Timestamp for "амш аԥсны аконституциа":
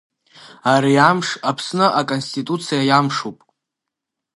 1.09-2.79